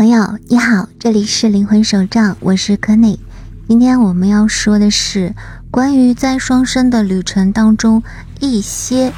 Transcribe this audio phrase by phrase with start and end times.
[0.00, 3.20] 朋友你好，这里是灵魂手账，我是柯内。
[3.68, 5.34] 今天我们要说的是
[5.70, 8.02] 关于在双生的旅程当中
[8.40, 9.12] 一些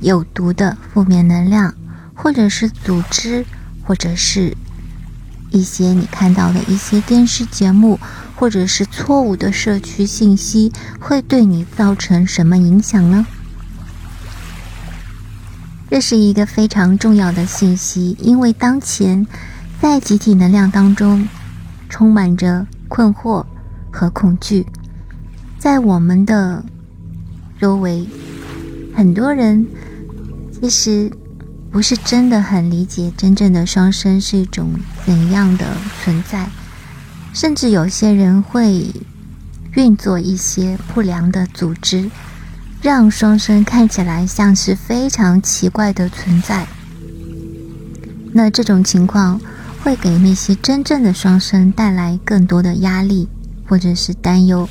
[0.00, 1.74] 有毒的负面能量，
[2.14, 3.44] 或者是组织，
[3.82, 4.56] 或者是
[5.50, 7.98] 一些你看到的一些电视节目，
[8.36, 13.26] 或者是错误的社区信息，会对你造成什么影响呢？
[15.90, 19.26] 这是一个非常重要的信息，因为当前。
[19.80, 21.26] 在集体能量当中，
[21.88, 23.46] 充满着困惑
[23.90, 24.66] 和恐惧。
[25.58, 26.62] 在我们的
[27.58, 28.06] 周围，
[28.94, 29.66] 很多人
[30.52, 31.10] 其实
[31.70, 34.70] 不是真的很理解真正的双生是一种
[35.06, 35.66] 怎样的
[36.04, 36.50] 存在，
[37.32, 38.84] 甚至有些人会
[39.72, 42.10] 运作一些不良的组织，
[42.82, 46.66] 让双生看起来像是非常奇怪的存在。
[48.34, 49.40] 那这种情况。
[49.82, 53.28] 会给那些真正的双生带来更多的压力
[53.66, 54.68] 或者是担忧。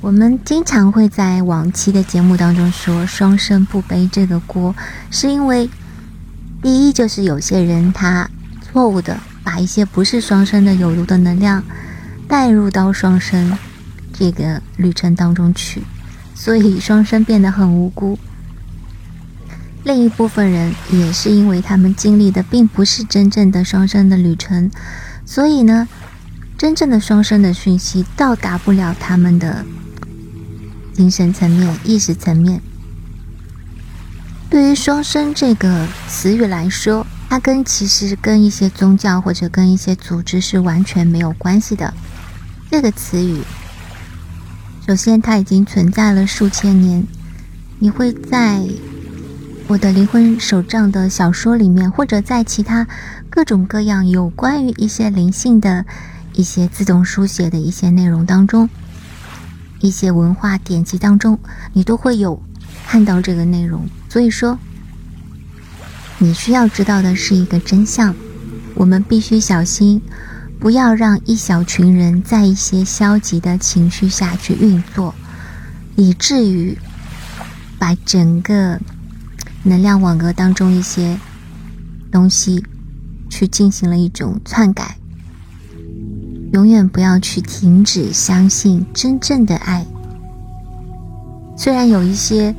[0.00, 4.74] 我们经常会在往期的节目当中说“双生不背这个锅”，
[5.10, 5.68] 是因为
[6.62, 8.28] 第一就是有些人他
[8.60, 11.64] 错误的把一些不是双生的有毒的能量
[12.28, 13.56] 带入到双生
[14.12, 15.82] 这个旅程当中去，
[16.34, 18.18] 所以双生变得很无辜。
[19.86, 24.68] 另一部分人也是因为他们经历的并不是真正的双生的旅程，
[25.24, 25.86] 所以呢，
[26.58, 29.64] 真正的双生的讯息到达不了他们的
[30.92, 32.60] 精神层面、意识层面。
[34.50, 41.94] 对于“双生”这个词语来说，它跟其实跟一些宗教或者跟一些组织是完全没有关系的。
[42.68, 43.40] 这个词语，
[44.84, 47.06] 首先它已经存在了数千年，
[47.78, 48.64] 你会在。
[49.68, 52.86] 我的灵魂手账的小说里面，或者在其他
[53.28, 55.84] 各种各样有关于一些灵性的
[56.34, 58.70] 一些自动书写的一些内容当中，
[59.80, 61.36] 一些文化典籍当中，
[61.72, 62.40] 你都会有
[62.86, 63.84] 看到这个内容。
[64.08, 64.56] 所以说，
[66.18, 68.14] 你需要知道的是一个真相：
[68.76, 70.00] 我们必须小心，
[70.60, 75.12] 不要让一小群人在一些消极的情绪下去运作，
[75.96, 76.78] 以至于
[77.80, 78.80] 把整个。
[79.68, 81.18] 能量网格当中一些
[82.12, 82.64] 东西，
[83.28, 84.96] 去进行了一种篡改。
[86.52, 89.84] 永远不要去停止相信真正的爱。
[91.56, 92.54] 虽然有一些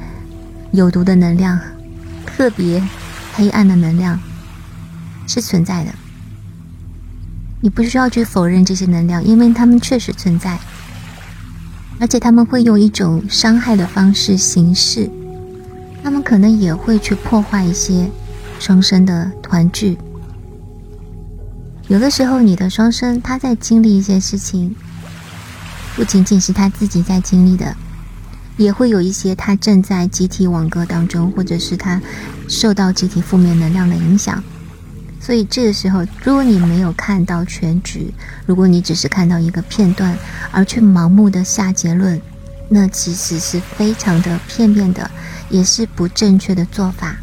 [0.74, 1.58] 有毒的能量、
[2.26, 2.86] 特别
[3.34, 4.20] 黑暗的能量
[5.28, 5.92] 是存在的，
[7.62, 10.60] 你不需要去否认这些能量，因为它们确实存在，
[12.02, 15.10] 而且他们会用一种伤害的方式行事。
[16.08, 18.10] 他们可能也会去破坏一些
[18.62, 19.98] 双生的团聚。
[21.90, 24.74] 有的时候，你的双生他在经历一些事情，
[25.98, 27.76] 不仅仅是他自己在经历的，
[28.56, 32.02] 也会有一些他正在集体网格当中，或者是他
[32.48, 34.42] 受到集体负面能量的影响。
[35.20, 38.14] 所以这个时候，如果你没有看到全局，
[38.46, 40.18] 如果你只是看到一个片段，
[40.52, 42.22] 而去盲目的下结论，
[42.70, 45.10] 那其实是非常的片面的。
[45.50, 47.16] 也是不正确的做法。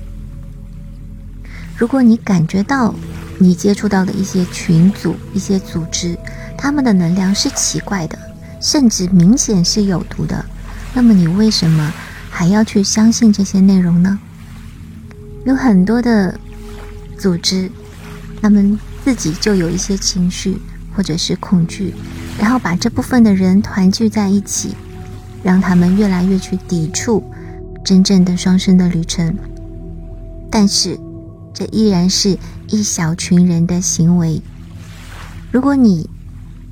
[1.76, 2.94] 如果你感觉到
[3.38, 6.16] 你接触到的一些群组、一些组织，
[6.56, 8.18] 他们的能量是奇怪的，
[8.62, 10.42] 甚至明显是有毒的，
[10.94, 11.92] 那么你为什么
[12.30, 14.18] 还要去相信这些内容呢？
[15.44, 16.40] 有很多的
[17.18, 17.70] 组织，
[18.40, 20.56] 他们自己就有一些情绪
[20.96, 21.92] 或者是恐惧，
[22.38, 24.74] 然后把这部分的人团聚在一起，
[25.44, 27.22] 让他们越来越去抵触。
[27.84, 29.36] 真正的双生的旅程，
[30.50, 30.98] 但是
[31.52, 32.38] 这依然是
[32.68, 34.40] 一小群人的行为。
[35.52, 36.08] 如果你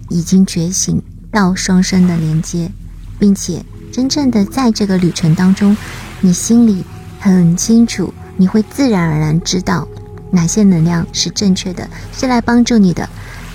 [0.08, 2.72] 已经觉醒到双生的连接，
[3.18, 5.76] 并且真正的在这个旅程当中，
[6.22, 6.82] 你心里
[7.20, 9.86] 很清楚，你会自然而然知道
[10.30, 13.06] 哪些能量是正确的，是来帮助你的；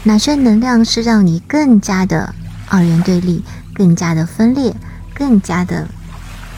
[0.04, 2.36] 哪些能量是让你更加的
[2.68, 3.44] 二元对立、
[3.74, 4.76] 更加的分裂、
[5.18, 5.88] 更加的。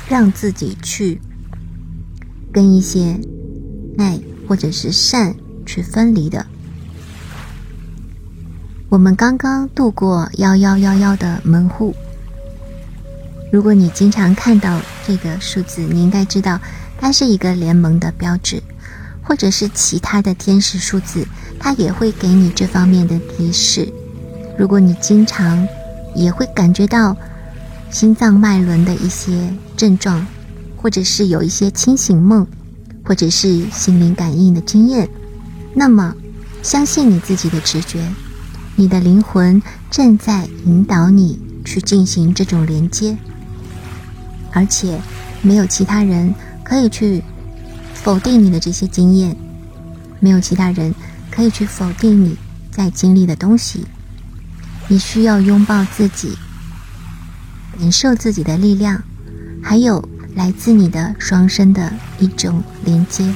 [0.10, 1.22] 让自己去
[2.52, 3.16] 跟一些
[4.00, 5.36] 爱或者是善
[5.68, 6.48] 去分离的。
[8.90, 11.94] 我们刚刚度过幺幺幺幺的门户。
[13.54, 16.60] 如果你经常看到这个数字，你应该知道
[16.98, 18.64] 它是一个联盟的标志，
[19.22, 21.24] 或者是其他的天使数字，
[21.60, 23.88] 它也会给你这方面的提示。
[24.58, 25.68] 如果你经常
[26.16, 27.16] 也会感觉到。
[27.92, 30.26] 心脏脉轮的一些症状，
[30.78, 32.46] 或者是有一些清醒梦，
[33.04, 35.10] 或者是心灵感应的经验，
[35.74, 36.14] 那么
[36.62, 38.08] 相信你自己的直觉，
[38.76, 43.18] 你的灵魂正在引导你去进行这种连接，
[44.52, 45.02] 而且
[45.42, 46.34] 没有其他人
[46.64, 47.24] 可以去
[47.96, 49.36] 否定你的这些经验，
[50.20, 50.94] 没有其他人
[51.32, 52.38] 可以去否定你
[52.70, 53.86] 在经历的东西。
[54.88, 56.38] 你需要拥抱自己，
[57.80, 59.02] 感受自己的力量，
[59.64, 60.04] 还有
[60.36, 61.90] 来自你的双生的
[62.20, 63.34] 一种连接。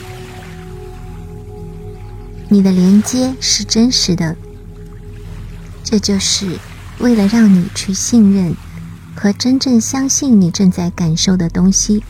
[2.50, 4.36] 你的连接是真实的，
[5.82, 6.46] 这就是
[7.00, 8.54] 为了让你去信任
[9.16, 12.04] 和真正相信你正在感受的东西。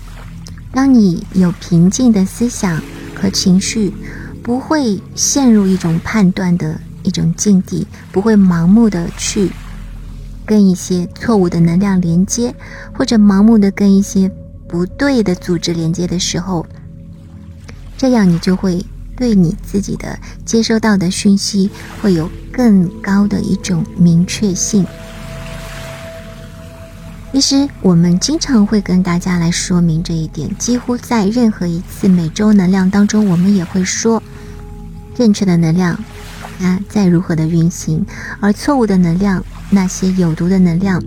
[0.72, 2.82] 当你有平静的思想
[3.16, 3.94] 和情绪，
[4.42, 9.52] 不会陷入一种判断的一种境地，不会盲目的去
[10.46, 12.54] 跟一些错误的能量连接，
[12.94, 14.30] 或者盲目的跟一些
[14.68, 16.66] 不对的组织连接的时候，
[17.98, 18.86] 这样你就会。
[19.16, 21.70] 对你自己的接收到的讯息
[22.02, 24.84] 会有更高的一种明确性。
[27.32, 34.22] 其实我们经常会跟大家来说明这一点，几乎在任何一次每周能量当中，我们也会说
[35.14, 35.94] 正确的能量
[36.60, 38.04] 啊在如何的运行，
[38.40, 41.04] 而错误的能量，那些有毒的能量，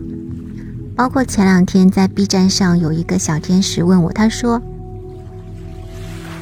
[0.96, 4.60] 包括前两天在 B 站上有一个小天使问我，他说。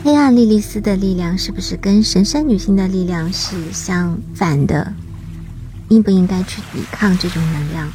[0.03, 4.93] 黑暗莉莉丝的力量是不是跟神圣女性的力量是相反的？
[5.89, 7.91] 应不应该去抵抗这种能量？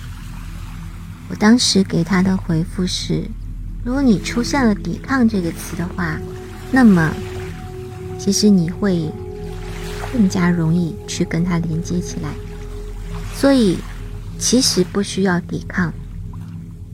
[1.30, 3.24] 我当时给他的回复是：
[3.84, 6.18] 如果你出现了“抵抗”这个词的话，
[6.72, 7.12] 那么
[8.18, 9.12] 其实你会
[10.12, 12.30] 更加容易去跟它连接起来。
[13.36, 13.78] 所以
[14.40, 15.94] 其实不需要抵抗，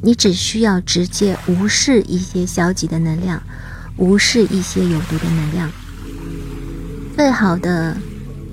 [0.01, 3.41] 你只需要直接无视一些消极的能量。
[3.97, 5.71] 无视一些有毒的能量，
[7.15, 7.95] 最好的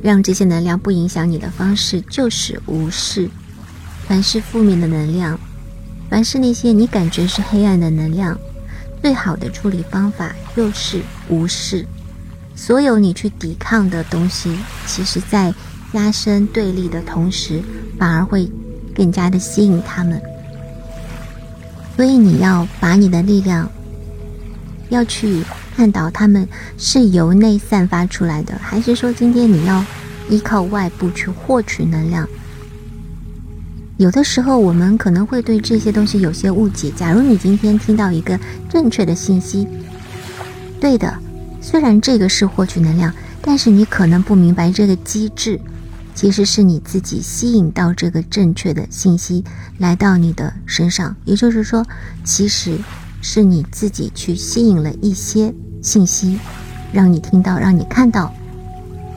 [0.00, 3.28] 让这些能量不影响你的方式就是无视。
[4.06, 5.36] 凡是负面的能量，
[6.08, 8.38] 凡是那些你感觉是黑暗的能量，
[9.02, 11.84] 最好的处理方法就是无视。
[12.54, 14.56] 所有你去抵抗的东西，
[14.86, 15.52] 其实在
[15.92, 17.60] 加深对立的同时，
[17.98, 18.48] 反而会
[18.94, 20.20] 更加的吸引他们。
[21.96, 23.68] 所以你要把你的力量。
[24.88, 25.42] 要去
[25.74, 26.46] 看到他们
[26.76, 29.82] 是由内散发出来的，还是说今天你要
[30.28, 32.28] 依靠外部去获取能量？
[33.96, 36.90] 有的时候我们可能会对这些东西有些误解。
[36.90, 39.66] 假如你今天听到一个正确的信息，
[40.78, 41.10] 对的，
[41.62, 43.10] 虽然这个是获取能量，
[43.40, 45.58] 但是你可能不明白这个机制，
[46.14, 49.44] 其实是你自己吸引到这个正确的信息
[49.78, 51.14] 来到你的身上。
[51.24, 51.86] 也就是说，
[52.24, 52.78] 其实。
[53.24, 56.40] 是你自己去吸引了一些信息，
[56.92, 58.34] 让你听到，让你看到，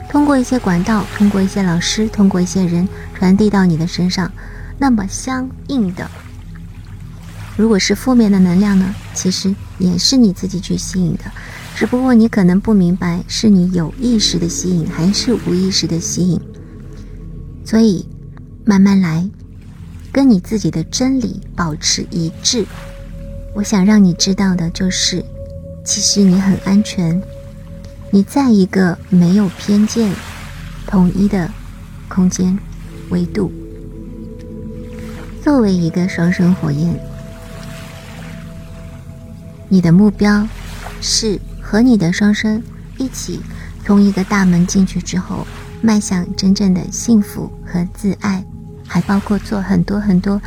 [0.07, 4.31] 通过一些管道，通过一些老师，通过一些人传递到你的身上。
[4.77, 6.07] 那么相应的，
[7.57, 8.93] 如果是负面的能量呢？
[9.15, 11.23] 其实也是你自己去吸引的，
[11.75, 16.39] 只不过你可能不明白是你有意识的吸引还是无意识的吸引。
[17.65, 18.07] 所以
[18.63, 19.27] 慢慢来，
[20.11, 22.63] 跟你自己的真理保持一致。
[23.55, 25.25] 我想让你知道的就是，
[25.83, 27.19] 其实你很安全，
[28.11, 30.13] 你在一个没有偏见、
[30.85, 31.49] 统一的
[32.07, 32.57] 空间
[33.09, 33.51] 维度。
[35.43, 36.99] 作为一个双生火焰，
[39.67, 40.47] 你的目标
[41.01, 42.61] 是和你的双生
[42.97, 43.39] 一起
[43.83, 45.47] 从一个大门进去之后，
[45.81, 48.43] 迈向真正的幸福和自爱，
[48.87, 50.41] 还包括做很多很多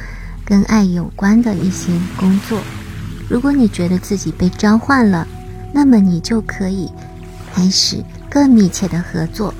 [0.44, 2.60] 跟爱有关的一些工作。
[3.28, 5.26] 如果你觉得自己被召唤了，
[5.72, 6.90] 那么你就可以
[7.54, 9.52] 开始更密切的合作，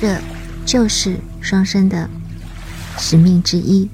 [0.00, 0.18] 这
[0.66, 2.08] 就是双生的
[2.98, 3.88] 使命之一。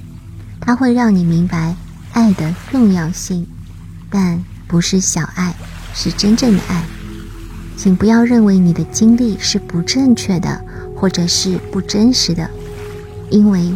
[0.60, 1.76] 它会让你明白
[2.12, 3.46] 爱的重要性，
[4.10, 5.54] 但不是小爱，
[5.94, 6.82] 是真正的爱。
[7.76, 10.63] 请不要认为你的经历是不正确的，
[10.94, 12.50] 或者是不真实的，
[13.30, 13.72] 因为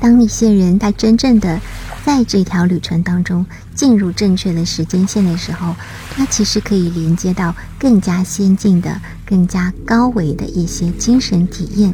[0.00, 1.60] 当一些人他真正的。
[2.04, 3.44] 在这条旅程当中，
[3.74, 5.74] 进入正确的时间线的时候，
[6.14, 11.92] 他其实可以连接到更加先进的、更加高维的一些精神体验。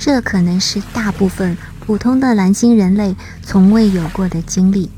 [0.00, 1.56] 这可能是大部分
[1.86, 4.90] 普通的蓝星人类从未有过的经历。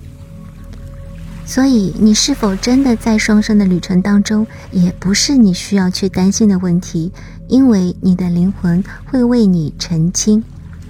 [1.53, 7.13] 所以，你是否真的在双生的旅程当中，也不是你需要去担心的问题，
[7.47, 10.43] 因为你的灵魂会为你澄清。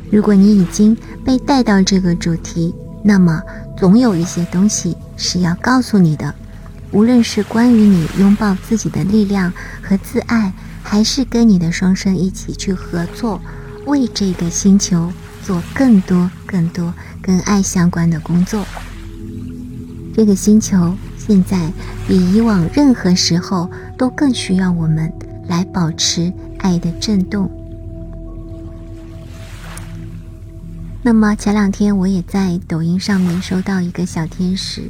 [0.08, 3.42] 如果你已经被带到这个主题，那么，
[3.76, 6.32] 总有一些东西是要告诉你的，
[6.92, 9.52] 无论是关于你拥抱自己的力量
[9.82, 10.52] 和自爱，
[10.84, 13.40] 还是跟你的双生一起去合作，
[13.86, 18.64] 为这个星球做更多、更多跟爱相关的工作。
[20.14, 21.72] 这个星球现在
[22.06, 25.12] 比以往任何时候都更需要我们
[25.48, 27.50] 来保持爱的震动。
[31.02, 34.82] 那么前两天我也在抖音上面收到一个小天使，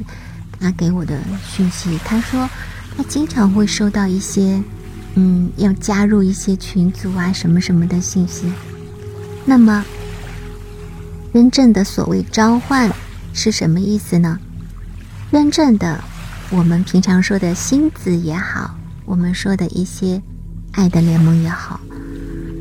[0.59, 2.47] 他给我的讯息，他说
[2.95, 4.61] 他经常会收到一些，
[5.15, 8.51] 嗯，要加入一些群组啊什么什么的信息。
[9.45, 9.83] 那么
[11.33, 12.91] 真正的所谓召唤
[13.33, 14.39] 是什么意思呢？
[15.33, 15.99] 真正的
[16.51, 20.21] 我们平常说的星子也好，我们说的一些
[20.73, 21.79] 爱的联盟也好。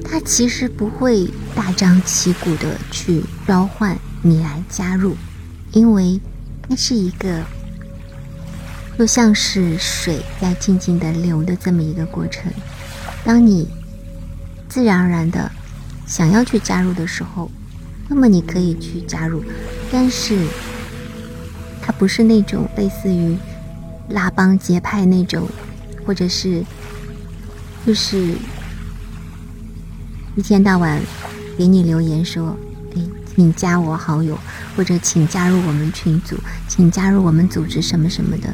[0.03, 5.15] 它其实不会大张旗鼓的去召唤你来加入，
[5.73, 6.19] 因为
[6.67, 7.43] 那是一个
[8.99, 12.51] 就像是水在静静的流的这么一个过程。
[13.23, 13.69] 当你
[14.71, 15.53] 自然而然的
[16.07, 17.51] 想要去加入的时候，
[18.09, 19.45] 那么你可以去加入，
[19.93, 20.47] 但是
[21.83, 23.37] 它不是那种类似于
[24.09, 25.47] 拉帮结派那种，
[26.07, 26.65] 或者是
[27.85, 28.37] 就是。
[30.35, 30.99] 一天到晚
[31.59, 32.57] 给你留言说
[32.97, 34.39] ：“哎，请加我好友，
[34.75, 38.49] 或者请加入我们群组，请加入我们组织什么什么的。”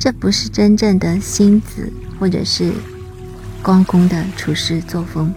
[0.00, 2.72] 这不是真正的星子，或者是
[3.62, 5.30] 光公的处事作风。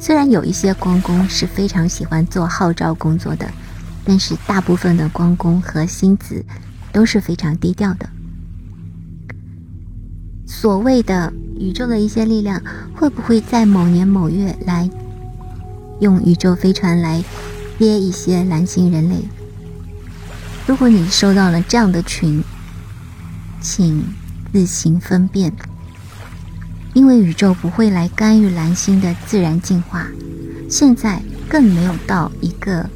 [0.00, 3.48] 虽然有一些光公是非常喜欢做号召工作的，
[4.04, 6.44] 但是大部分的光公和星子
[6.92, 8.08] 都是非常低调的。
[10.46, 12.62] 所谓的宇宙的一些力量，
[12.94, 14.88] 会不会在某年某月来？
[16.00, 17.24] 用宇宙飞船来
[17.76, 19.16] 接一些蓝星人类。
[20.64, 22.44] 如果你收到了这样的群，
[23.60, 24.04] 请
[24.52, 25.52] 自行分辨，
[26.94, 30.06] 因为宇宙不会来干预蓝星的自然进化，
[30.70, 32.88] 现在更没有到一个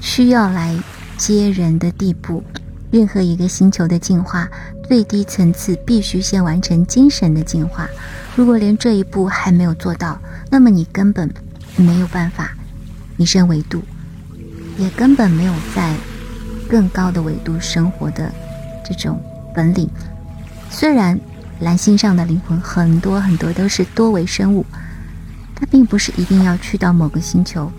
[0.00, 0.76] 需要来
[1.16, 2.42] 接人的地步。
[2.90, 4.48] 任何一个星球的进化，
[4.88, 7.88] 最低层次必须先完成精神的进化。
[8.36, 10.18] 如果连这一步还没有做到，
[10.50, 11.28] 那么你根本
[11.76, 12.54] 没有办法
[13.18, 13.82] 提升维度，
[14.78, 15.94] 也根本没有在
[16.68, 18.32] 更高的维度生活的
[18.84, 19.20] 这种
[19.52, 19.90] 本领。
[20.70, 21.18] 虽然
[21.60, 24.64] 蓝星上的灵魂很多很多都是多维生物，
[25.56, 27.70] 它并不是一定要去到某个星球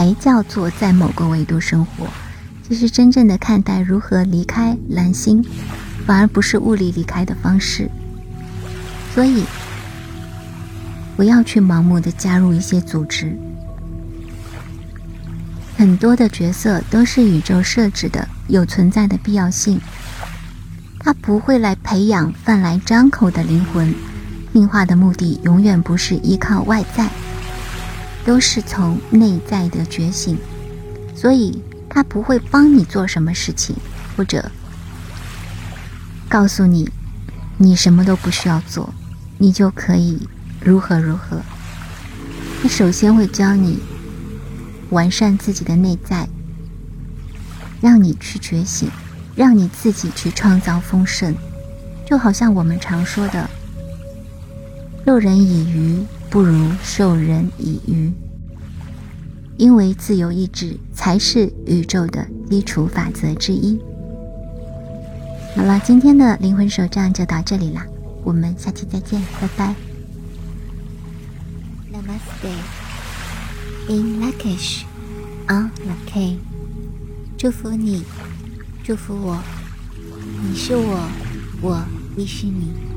[0.00, 2.06] 才叫做在某个维度生活。
[2.66, 5.44] 其实真正的看待如何离开蓝星，
[6.06, 7.90] 反而不是物理离开的方式。
[9.14, 9.44] 所以。
[11.16, 13.36] 不要去盲目的加入一些组织，
[15.76, 19.78] 很多的角色都是宇宙设置的，有存在的必要性。
[20.98, 23.94] 它不会来培养饭来张口的灵魂，
[24.54, 27.10] 进化的目的永远不是依靠外在，
[28.24, 30.36] 都是从内在的觉醒。
[31.14, 33.76] 所以，它不会帮你做什么事情，
[34.16, 34.50] 或者
[36.28, 36.88] 告诉你
[37.58, 38.92] 你什么都不需要做，
[39.38, 40.28] 你就可以。
[40.62, 41.40] 如何如何？
[42.62, 43.80] 他首先会教你
[44.90, 46.28] 完善自己的内在，
[47.80, 48.90] 让你去觉醒，
[49.34, 51.34] 让你自己去创造丰盛。
[52.04, 53.48] 就好像我们常说的
[55.06, 58.12] “授人以鱼，不如授人以渔”，
[59.58, 63.78] 因为自由意志才是宇宙的基础法则之一。
[65.56, 67.84] 好了，今天的灵魂手账就到这里啦，
[68.22, 69.74] 我们下期再见，拜拜。
[71.92, 72.52] Namaste.
[73.88, 74.84] In Lakish,
[75.48, 76.36] on Laki.
[77.36, 78.04] 祝福你，
[78.84, 79.42] 祝福我，
[80.46, 81.08] 你是我，
[81.60, 81.82] 我
[82.16, 82.89] 亦是你。